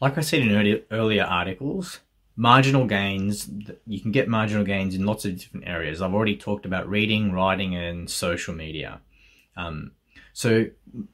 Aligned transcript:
Like 0.00 0.18
I 0.18 0.20
said 0.20 0.42
in 0.42 0.82
earlier 0.90 1.24
articles, 1.24 2.00
marginal 2.36 2.86
gains, 2.86 3.48
you 3.86 4.00
can 4.00 4.12
get 4.12 4.28
marginal 4.28 4.64
gains 4.64 4.94
in 4.94 5.06
lots 5.06 5.24
of 5.24 5.38
different 5.38 5.68
areas. 5.68 6.02
I've 6.02 6.14
already 6.14 6.36
talked 6.36 6.66
about 6.66 6.88
reading, 6.88 7.32
writing, 7.32 7.74
and 7.74 8.10
social 8.10 8.54
media. 8.54 9.00
Um, 9.56 9.92
so, 10.32 10.66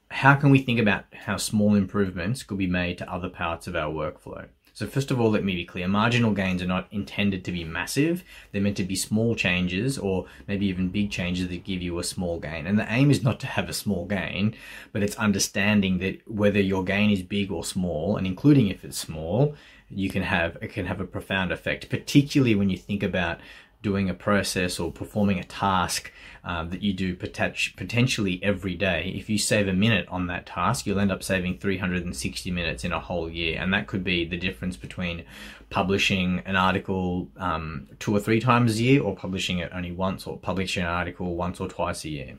how 0.09 0.35
can 0.35 0.49
we 0.49 0.59
think 0.59 0.79
about 0.79 1.05
how 1.13 1.37
small 1.37 1.75
improvements 1.75 2.43
could 2.43 2.57
be 2.57 2.67
made 2.67 2.97
to 2.97 3.11
other 3.11 3.29
parts 3.29 3.67
of 3.67 3.75
our 3.75 3.91
workflow? 3.91 4.47
So 4.73 4.87
first 4.87 5.11
of 5.11 5.19
all, 5.19 5.29
let 5.29 5.43
me 5.43 5.55
be 5.55 5.65
clear. 5.65 5.87
Marginal 5.87 6.31
gains 6.31 6.61
are 6.61 6.67
not 6.67 6.87
intended 6.91 7.43
to 7.45 7.51
be 7.51 7.63
massive. 7.63 8.23
They're 8.51 8.61
meant 8.61 8.77
to 8.77 8.83
be 8.83 8.95
small 8.95 9.35
changes 9.35 9.97
or 9.97 10.25
maybe 10.47 10.65
even 10.67 10.89
big 10.89 11.11
changes 11.11 11.49
that 11.49 11.63
give 11.63 11.81
you 11.81 11.99
a 11.99 12.03
small 12.03 12.39
gain. 12.39 12.65
And 12.65 12.79
the 12.79 12.91
aim 12.91 13.11
is 13.11 13.23
not 13.23 13.39
to 13.41 13.47
have 13.47 13.69
a 13.69 13.73
small 13.73 14.05
gain, 14.05 14.55
but 14.91 15.03
it's 15.03 15.15
understanding 15.17 15.97
that 15.99 16.21
whether 16.27 16.59
your 16.59 16.83
gain 16.83 17.11
is 17.11 17.21
big 17.21 17.51
or 17.51 17.65
small, 17.65 18.15
and 18.15 18.25
including 18.25 18.69
if 18.69 18.85
it's 18.85 18.97
small, 18.97 19.55
you 19.89 20.09
can 20.09 20.23
have, 20.23 20.57
it 20.61 20.71
can 20.71 20.85
have 20.85 21.01
a 21.01 21.05
profound 21.05 21.51
effect, 21.51 21.89
particularly 21.89 22.55
when 22.55 22.69
you 22.69 22.77
think 22.77 23.03
about 23.03 23.39
doing 23.81 24.09
a 24.09 24.13
process 24.13 24.79
or 24.79 24.91
performing 24.91 25.39
a 25.39 25.43
task 25.43 26.11
um, 26.43 26.69
that 26.69 26.81
you 26.81 26.93
do 26.93 27.15
potentially 27.15 28.39
every 28.43 28.75
day. 28.75 29.13
If 29.15 29.29
you 29.29 29.37
save 29.37 29.67
a 29.67 29.73
minute 29.73 30.07
on 30.09 30.27
that 30.27 30.45
task, 30.45 30.85
you'll 30.85 30.99
end 30.99 31.11
up 31.11 31.23
saving 31.23 31.59
360 31.59 32.51
minutes 32.51 32.83
in 32.83 32.91
a 32.91 32.99
whole 32.99 33.29
year. 33.29 33.59
And 33.59 33.73
that 33.73 33.87
could 33.87 34.03
be 34.03 34.25
the 34.25 34.37
difference 34.37 34.77
between 34.77 35.23
publishing 35.69 36.41
an 36.45 36.55
article 36.55 37.29
um, 37.37 37.87
two 37.99 38.15
or 38.15 38.19
three 38.19 38.39
times 38.39 38.79
a 38.79 38.83
year 38.83 39.03
or 39.03 39.15
publishing 39.15 39.59
it 39.59 39.71
only 39.73 39.91
once 39.91 40.25
or 40.25 40.37
publishing 40.37 40.83
an 40.83 40.89
article 40.89 41.35
once 41.35 41.59
or 41.59 41.67
twice 41.67 42.05
a 42.05 42.09
year. 42.09 42.37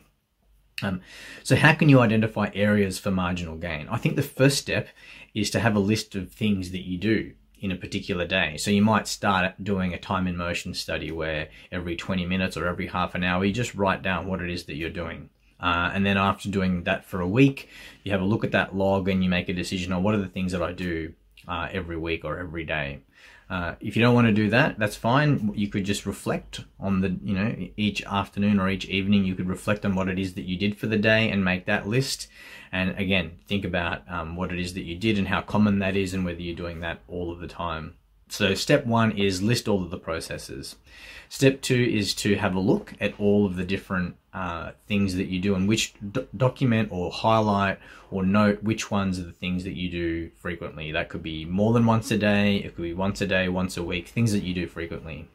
Um, 0.83 1.00
so 1.45 1.55
how 1.55 1.74
can 1.74 1.88
you 1.88 2.00
identify 2.00 2.50
areas 2.55 2.98
for 2.98 3.11
marginal 3.11 3.56
gain? 3.56 3.88
I 3.88 3.98
think 3.98 4.16
the 4.16 4.22
first 4.22 4.59
step 4.59 4.88
is 5.33 5.50
to 5.50 5.61
have 5.61 5.77
a 5.77 5.80
list 5.80 6.14
of 6.14 6.33
things 6.33 6.72
that 6.72 6.83
you 6.83 6.98
do 6.98 7.34
in 7.62 7.70
a 7.70 7.76
particular 7.76 8.26
day. 8.26 8.56
So 8.56 8.72
you 8.72 8.82
might 8.82 9.06
start 9.06 9.55
doing 9.62 9.94
a 9.94 9.98
time 9.98 10.27
in 10.27 10.36
motion 10.36 10.74
study 10.74 11.12
where 11.12 11.48
every 11.70 11.94
20 11.94 12.27
minutes 12.27 12.56
or 12.56 12.66
every 12.66 12.88
half 12.88 13.14
an 13.14 13.22
hour, 13.22 13.44
you 13.44 13.52
just 13.52 13.77
write 13.77 14.02
down 14.02 14.27
what 14.27 14.42
it 14.42 14.50
is 14.50 14.64
that 14.64 14.74
you're 14.74 14.91
doing. 14.91 15.30
Uh, 15.60 15.92
and 15.94 16.04
then 16.04 16.19
after 16.19 16.50
doing 16.50 16.82
that 16.82 17.04
for 17.04 17.20
a 17.20 17.28
week, 17.28 17.69
you 18.02 18.10
have 18.10 18.20
a 18.20 18.24
look 18.24 18.42
at 18.42 18.50
that 18.50 18.74
log 18.74 19.08
and 19.08 19.22
you 19.22 19.30
make 19.30 19.48
a 19.48 19.52
decision 19.52 19.92
on 19.92 20.02
what 20.02 20.12
are 20.12 20.19
the 20.19 20.27
things 20.27 20.50
that 20.50 20.60
I 20.60 20.72
do 20.72 21.12
uh, 21.46 21.69
every 21.70 21.96
week 21.96 22.24
or 22.24 22.38
every 22.41 22.64
day. 22.64 22.98
Uh, 23.53 23.75
if 23.81 23.95
you 23.95 24.00
don't 24.00 24.14
want 24.14 24.27
to 24.27 24.33
do 24.33 24.48
that, 24.48 24.78
that's 24.78 24.97
fine. 24.97 25.53
You 25.55 25.69
could 25.69 25.84
just 25.84 26.06
reflect 26.06 26.61
on 26.81 27.03
the, 27.03 27.14
you 27.22 27.34
know, 27.34 27.55
each 27.77 28.03
afternoon 28.06 28.59
or 28.59 28.70
each 28.70 28.86
evening, 28.86 29.27
you 29.27 29.34
could 29.34 29.47
reflect 29.47 29.84
on 29.84 29.94
what 29.94 30.09
it 30.09 30.19
is 30.19 30.33
that 30.36 30.47
you 30.47 30.56
did 30.56 30.78
for 30.78 30.86
the 30.86 30.97
day 30.97 31.28
and 31.28 31.44
make 31.44 31.67
that 31.67 31.86
list. 31.86 32.28
And 32.72 32.98
again, 32.98 33.33
think 33.47 33.67
about 33.67 34.11
um, 34.11 34.36
what 34.36 34.53
it 34.53 34.59
is 34.59 34.72
that 34.72 34.84
you 34.84 34.97
did 34.97 35.19
and 35.19 35.28
how 35.28 35.42
common 35.42 35.81
that 35.81 35.97
is 35.97 36.14
and 36.14 36.25
whether 36.25 36.41
you're 36.41 36.56
doing 36.56 36.81
that 36.81 37.00
all 37.09 37.31
of 37.31 37.41
the 37.41 37.47
time. 37.47 37.97
So 38.33 38.55
step 38.55 38.86
one 38.86 39.12
is 39.12 39.42
list 39.42 39.69
all 39.69 39.83
of 39.83 39.91
the 39.91 39.98
processes. 39.98 40.77
Step 41.28 41.61
two 41.61 41.83
is 41.83 42.14
to 42.14 42.34
have 42.36 42.55
a 42.55 42.61
look 42.61 42.94
at 42.98 43.12
all 43.20 43.44
of 43.44 43.56
the 43.56 43.64
different 43.64 44.16
uh, 44.33 44.70
things 44.88 45.16
that 45.16 45.27
you 45.27 45.38
do 45.38 45.55
and 45.55 45.69
which 45.69 45.92
do- 46.12 46.27
document 46.34 46.88
or 46.91 47.10
highlight 47.10 47.78
or 48.10 48.25
note 48.25 48.62
which 48.62 48.91
ones 48.91 49.19
are 49.19 49.25
the 49.25 49.33
things 49.33 49.64
that 49.64 49.75
you 49.75 49.91
do 49.91 50.30
frequently. 50.38 50.91
That 50.91 51.10
could 51.10 51.22
be 51.22 51.44
more 51.44 51.75
than 51.75 51.84
once 51.84 52.10
a 52.10 52.16
day, 52.16 52.56
it 52.56 52.75
could 52.75 52.84
be 52.84 52.94
once 52.94 53.20
a 53.20 53.27
day, 53.27 53.50
once 53.50 53.77
a 53.77 53.83
week, 53.83 54.08
things 54.08 54.33
that 54.33 54.44
you 54.44 54.55
do 54.55 54.66
frequently. 54.66 55.28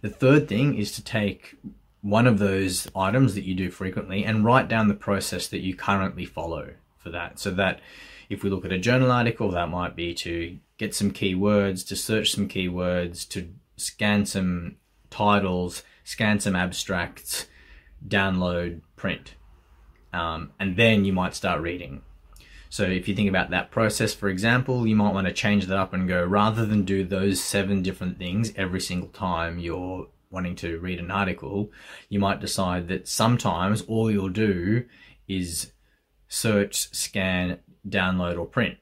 The 0.00 0.08
third 0.08 0.48
thing 0.48 0.78
is 0.78 0.92
to 0.92 1.04
take 1.04 1.58
one 2.00 2.26
of 2.26 2.38
those 2.38 2.88
items 2.96 3.34
that 3.34 3.44
you 3.44 3.54
do 3.54 3.70
frequently 3.70 4.24
and 4.24 4.46
write 4.46 4.68
down 4.68 4.88
the 4.88 4.94
process 4.94 5.46
that 5.48 5.60
you 5.60 5.76
currently 5.76 6.24
follow 6.24 6.70
for 6.96 7.10
that. 7.10 7.38
So 7.38 7.50
that 7.50 7.80
if 8.30 8.44
we 8.44 8.48
look 8.48 8.64
at 8.64 8.72
a 8.72 8.78
journal 8.78 9.10
article, 9.10 9.50
that 9.50 9.68
might 9.68 9.96
be 9.96 10.14
to 10.14 10.56
get 10.78 10.94
some 10.94 11.10
keywords, 11.10 11.86
to 11.88 11.96
search 11.96 12.30
some 12.32 12.48
keywords, 12.48 13.28
to 13.28 13.48
scan 13.76 14.24
some 14.24 14.76
titles, 15.10 15.82
scan 16.04 16.38
some 16.38 16.54
abstracts, 16.54 17.46
download, 18.06 18.80
print. 18.94 19.34
Um, 20.12 20.52
and 20.60 20.76
then 20.76 21.04
you 21.04 21.12
might 21.12 21.34
start 21.34 21.60
reading. 21.60 22.02
So 22.68 22.84
if 22.84 23.08
you 23.08 23.16
think 23.16 23.28
about 23.28 23.50
that 23.50 23.72
process, 23.72 24.14
for 24.14 24.28
example, 24.28 24.86
you 24.86 24.94
might 24.94 25.12
want 25.12 25.26
to 25.26 25.32
change 25.32 25.66
that 25.66 25.76
up 25.76 25.92
and 25.92 26.06
go 26.06 26.24
rather 26.24 26.64
than 26.64 26.84
do 26.84 27.04
those 27.04 27.42
seven 27.42 27.82
different 27.82 28.16
things 28.16 28.52
every 28.54 28.80
single 28.80 29.08
time 29.08 29.58
you're 29.58 30.06
wanting 30.30 30.54
to 30.54 30.78
read 30.78 31.00
an 31.00 31.10
article, 31.10 31.72
you 32.08 32.20
might 32.20 32.40
decide 32.40 32.86
that 32.86 33.08
sometimes 33.08 33.82
all 33.82 34.08
you'll 34.08 34.28
do 34.28 34.84
is 35.26 35.72
search, 36.30 36.94
scan, 36.94 37.58
download, 37.86 38.38
or 38.38 38.46
print. 38.46 38.78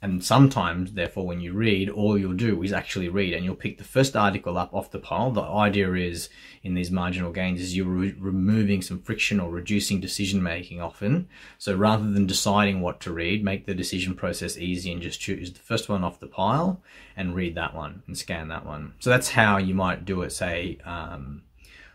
And 0.00 0.24
sometimes, 0.24 0.94
therefore, 0.94 1.26
when 1.26 1.40
you 1.40 1.52
read, 1.52 1.88
all 1.88 2.18
you'll 2.18 2.32
do 2.32 2.60
is 2.64 2.72
actually 2.72 3.08
read 3.08 3.34
and 3.34 3.44
you'll 3.44 3.54
pick 3.54 3.78
the 3.78 3.84
first 3.84 4.16
article 4.16 4.58
up 4.58 4.74
off 4.74 4.90
the 4.90 4.98
pile. 4.98 5.30
The 5.30 5.42
idea 5.42 5.92
is 5.94 6.28
in 6.64 6.74
these 6.74 6.90
marginal 6.90 7.30
gains 7.30 7.60
is 7.60 7.76
you're 7.76 7.86
re- 7.86 8.16
removing 8.18 8.82
some 8.82 9.00
friction 9.00 9.38
or 9.38 9.48
reducing 9.48 10.00
decision 10.00 10.42
making 10.42 10.80
often. 10.80 11.28
So 11.56 11.76
rather 11.76 12.10
than 12.10 12.26
deciding 12.26 12.80
what 12.80 12.98
to 13.00 13.12
read, 13.12 13.44
make 13.44 13.66
the 13.66 13.74
decision 13.74 14.16
process 14.16 14.58
easy 14.58 14.90
and 14.90 15.00
just 15.00 15.20
choose 15.20 15.52
the 15.52 15.60
first 15.60 15.88
one 15.88 16.02
off 16.02 16.18
the 16.18 16.26
pile 16.26 16.82
and 17.16 17.36
read 17.36 17.54
that 17.54 17.74
one 17.74 18.02
and 18.08 18.18
scan 18.18 18.48
that 18.48 18.66
one. 18.66 18.94
So 18.98 19.08
that's 19.08 19.30
how 19.30 19.58
you 19.58 19.74
might 19.74 20.04
do 20.04 20.22
it, 20.22 20.30
say, 20.30 20.78
um, 20.84 21.42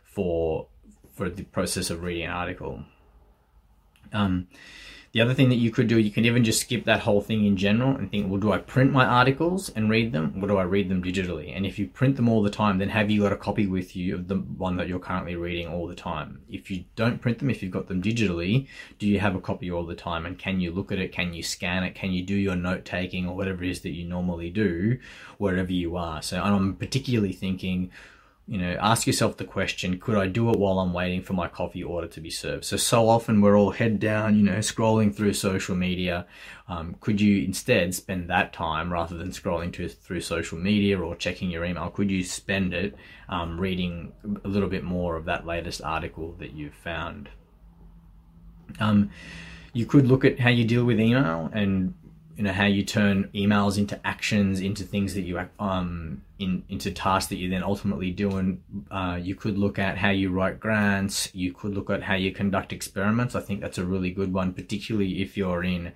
for, 0.03 0.67
for 1.13 1.29
the 1.29 1.43
process 1.43 1.89
of 1.89 2.03
reading 2.03 2.27
an 2.27 2.31
article. 2.31 2.83
Um, 4.13 4.47
the 5.17 5.23
other 5.23 5.33
thing 5.33 5.49
that 5.49 5.55
you 5.55 5.71
could 5.71 5.87
do, 5.87 5.97
you 5.97 6.11
can 6.11 6.25
even 6.25 6.43
just 6.43 6.61
skip 6.61 6.85
that 6.85 6.99
whole 6.99 7.21
thing 7.21 7.43
in 7.43 7.57
general 7.57 7.95
and 7.95 8.11
think, 8.11 8.29
well, 8.29 8.39
do 8.39 8.51
I 8.51 8.59
print 8.59 8.91
my 8.91 9.03
articles 9.03 9.67
and 9.69 9.89
read 9.89 10.11
them? 10.11 10.37
Or 10.39 10.47
do 10.47 10.57
I 10.57 10.61
read 10.61 10.89
them 10.89 11.01
digitally? 11.01 11.57
And 11.57 11.65
if 11.65 11.79
you 11.79 11.87
print 11.87 12.17
them 12.17 12.29
all 12.29 12.43
the 12.43 12.51
time, 12.51 12.77
then 12.77 12.89
have 12.89 13.09
you 13.09 13.23
got 13.23 13.31
a 13.31 13.35
copy 13.35 13.65
with 13.65 13.95
you 13.95 14.13
of 14.13 14.27
the 14.27 14.35
one 14.35 14.77
that 14.77 14.87
you're 14.87 14.99
currently 14.99 15.35
reading 15.35 15.69
all 15.69 15.87
the 15.87 15.95
time? 15.95 16.43
If 16.47 16.69
you 16.69 16.85
don't 16.95 17.19
print 17.19 17.39
them, 17.39 17.49
if 17.49 17.63
you've 17.63 17.71
got 17.71 17.87
them 17.87 17.99
digitally, 17.99 18.67
do 18.99 19.07
you 19.07 19.19
have 19.19 19.33
a 19.33 19.41
copy 19.41 19.71
all 19.71 19.87
the 19.87 19.95
time? 19.95 20.27
And 20.27 20.37
can 20.37 20.59
you 20.59 20.71
look 20.71 20.91
at 20.91 20.99
it? 20.99 21.11
Can 21.11 21.33
you 21.33 21.41
scan 21.41 21.83
it? 21.83 21.95
Can 21.95 22.11
you 22.11 22.21
do 22.21 22.35
your 22.35 22.55
note 22.55 22.85
taking 22.85 23.27
or 23.27 23.35
whatever 23.35 23.63
it 23.63 23.71
is 23.71 23.81
that 23.81 23.95
you 23.95 24.07
normally 24.07 24.51
do 24.51 24.99
wherever 25.39 25.73
you 25.73 25.97
are? 25.97 26.21
So 26.21 26.39
I'm 26.39 26.75
particularly 26.75 27.33
thinking, 27.33 27.89
you 28.47 28.57
know, 28.57 28.77
ask 28.79 29.05
yourself 29.05 29.35
the 29.35 29.43
question, 29.43 29.99
could 29.99 30.15
I 30.15 30.27
do 30.27 30.49
it 30.49 30.57
while 30.57 30.79
I'm 30.79 30.93
waiting 30.93 31.21
for 31.21 31.33
my 31.33 31.49
coffee 31.49 31.83
order 31.83 32.07
to 32.07 32.21
be 32.21 32.29
served? 32.29 32.63
So, 32.63 32.77
so 32.77 33.09
often 33.09 33.41
we're 33.41 33.57
all 33.57 33.71
head 33.71 33.99
down, 33.99 34.37
you 34.37 34.43
know, 34.43 34.59
scrolling 34.59 35.13
through 35.13 35.33
social 35.33 35.75
media. 35.75 36.25
Um, 36.69 36.95
could 37.01 37.19
you 37.19 37.43
instead 37.43 37.93
spend 37.93 38.29
that 38.29 38.53
time 38.53 38.91
rather 38.91 39.17
than 39.17 39.31
scrolling 39.31 39.73
to, 39.73 39.89
through 39.89 40.21
social 40.21 40.57
media 40.57 40.97
or 40.97 41.13
checking 41.17 41.51
your 41.51 41.65
email? 41.65 41.89
Could 41.89 42.09
you 42.09 42.23
spend 42.23 42.73
it 42.73 42.95
um, 43.27 43.59
reading 43.59 44.13
a 44.45 44.47
little 44.47 44.69
bit 44.69 44.85
more 44.85 45.17
of 45.17 45.25
that 45.25 45.45
latest 45.45 45.81
article 45.81 46.33
that 46.39 46.53
you've 46.53 46.73
found? 46.73 47.27
Um, 48.79 49.09
you 49.73 49.85
could 49.85 50.07
look 50.07 50.23
at 50.23 50.39
how 50.39 50.49
you 50.49 50.63
deal 50.63 50.85
with 50.85 51.01
email 51.01 51.49
and 51.53 51.93
you 52.37 52.43
know 52.43 52.53
how 52.53 52.65
you 52.65 52.83
turn 52.83 53.29
emails 53.33 53.77
into 53.79 53.99
actions 54.05 54.61
into 54.61 54.83
things 54.83 55.15
that 55.15 55.21
you 55.21 55.43
um 55.59 56.21
in 56.37 56.63
into 56.69 56.91
tasks 56.91 57.29
that 57.29 57.37
you 57.37 57.49
then 57.49 57.63
ultimately 57.63 58.11
do. 58.11 58.37
And 58.37 58.61
uh, 58.91 59.19
you 59.21 59.33
could 59.33 59.57
look 59.57 59.79
at 59.79 59.97
how 59.97 60.11
you 60.11 60.29
write 60.29 60.59
grants. 60.59 61.33
You 61.33 61.51
could 61.51 61.73
look 61.73 61.89
at 61.89 62.03
how 62.03 62.13
you 62.13 62.31
conduct 62.31 62.71
experiments. 62.71 63.35
I 63.35 63.41
think 63.41 63.59
that's 63.61 63.79
a 63.79 63.85
really 63.85 64.11
good 64.11 64.31
one 64.31 64.53
particularly 64.53 65.21
if 65.21 65.35
you're 65.35 65.63
in 65.63 65.93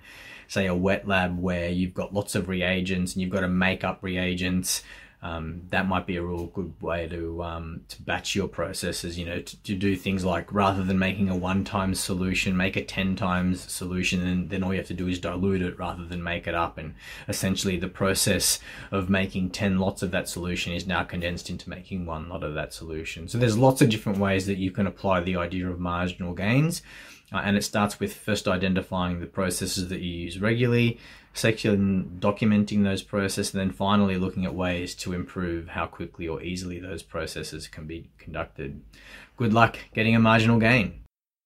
say 0.48 0.66
a 0.66 0.74
wet 0.74 1.08
lab 1.08 1.38
where 1.38 1.70
you've 1.70 1.94
got 1.94 2.12
lots 2.12 2.34
of 2.34 2.48
reagents 2.48 3.14
and 3.14 3.22
you've 3.22 3.30
got 3.30 3.40
to 3.40 3.48
make 3.48 3.84
up 3.84 4.00
reagents 4.02 4.82
um, 5.22 5.62
that 5.70 5.86
might 5.86 6.04
be 6.04 6.16
a 6.16 6.22
real 6.22 6.46
good 6.46 6.74
way 6.82 7.06
to 7.06 7.44
um, 7.44 7.82
to 7.88 8.02
batch 8.02 8.34
your 8.34 8.48
processes. 8.48 9.16
You 9.16 9.26
know, 9.26 9.40
to, 9.40 9.62
to, 9.62 9.76
do 9.76 9.94
things 9.94 10.24
like 10.24 10.52
rather 10.52 10.82
than 10.82 10.98
making 10.98 11.28
a 11.28 11.36
one-time 11.36 11.94
solution, 11.94 12.56
make 12.56 12.74
a 12.74 12.84
ten 12.84 13.14
times 13.14 13.60
solution, 13.70 14.26
and 14.26 14.50
then 14.50 14.64
all 14.64 14.72
you 14.72 14.78
have 14.78 14.88
to 14.88 14.94
do 14.94 15.06
is 15.06 15.20
dilute 15.20 15.62
it 15.62 15.78
rather 15.78 16.04
than 16.04 16.24
make 16.24 16.48
it 16.48 16.56
up. 16.56 16.76
And 16.76 16.94
essentially, 17.28 17.76
the 17.76 17.88
process 17.88 18.58
of 18.90 19.08
making 19.08 19.50
ten 19.50 19.78
lots 19.78 20.02
of 20.02 20.10
that 20.10 20.28
solution 20.28 20.72
is 20.72 20.88
now 20.88 21.04
condensed 21.04 21.48
into 21.48 21.70
making 21.70 22.04
one 22.04 22.28
lot 22.28 22.42
of 22.42 22.54
that 22.54 22.74
solution. 22.74 23.28
So 23.28 23.38
there's 23.38 23.56
lots 23.56 23.80
of 23.80 23.90
different 23.90 24.18
ways 24.18 24.46
that 24.46 24.58
you 24.58 24.72
can 24.72 24.88
apply 24.88 25.20
the 25.20 25.36
idea 25.36 25.70
of 25.70 25.78
marginal 25.78 26.34
gains. 26.34 26.82
Uh, 27.32 27.42
and 27.44 27.56
it 27.56 27.64
starts 27.64 27.98
with 27.98 28.14
first 28.14 28.46
identifying 28.46 29.20
the 29.20 29.26
processes 29.26 29.88
that 29.88 30.00
you 30.00 30.12
use 30.12 30.38
regularly, 30.38 30.98
section 31.34 32.18
documenting 32.20 32.84
those 32.84 33.02
processes, 33.02 33.54
and 33.54 33.60
then 33.60 33.70
finally 33.70 34.16
looking 34.16 34.44
at 34.44 34.54
ways 34.54 34.94
to 34.94 35.12
improve 35.12 35.68
how 35.68 35.86
quickly 35.86 36.28
or 36.28 36.42
easily 36.42 36.78
those 36.78 37.02
processes 37.02 37.68
can 37.68 37.86
be 37.86 38.10
conducted. 38.18 38.80
Good 39.36 39.52
luck 39.52 39.78
getting 39.94 40.14
a 40.14 40.20
marginal 40.20 40.58
gain. 40.58 41.01